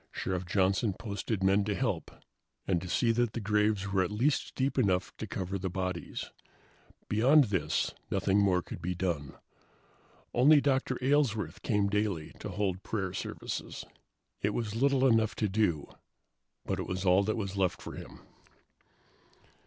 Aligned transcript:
Sheriff 0.11 0.47
Johnson 0.47 0.93
posted 0.97 1.43
men 1.43 1.63
to 1.65 1.75
help, 1.75 2.09
and 2.65 2.81
to 2.81 2.89
see 2.89 3.11
that 3.11 3.43
graves 3.43 3.91
were 3.91 4.01
at 4.01 4.09
least 4.09 4.55
deep 4.55 4.79
enough 4.79 5.15
to 5.17 5.27
cover 5.27 5.59
the 5.59 5.69
bodies. 5.69 6.31
Beyond 7.07 7.43
this, 7.43 7.93
nothing 8.09 8.39
more 8.39 8.63
could 8.63 8.81
be 8.81 8.95
done. 8.95 9.35
Only 10.33 10.59
Dr. 10.59 10.97
Aylesworth 11.03 11.61
came 11.61 11.87
daily 11.87 12.33
to 12.39 12.49
hold 12.49 12.81
prayer 12.81 13.13
services. 13.13 13.85
It 14.41 14.55
was 14.55 14.75
little 14.75 15.05
enough 15.05 15.35
to 15.35 15.47
do, 15.47 15.87
but 16.65 16.79
it 16.79 16.87
was 16.87 17.05
all 17.05 17.21
there 17.21 17.35
was 17.35 17.55
left 17.55 17.79
for 17.79 17.93
him. 17.93 18.21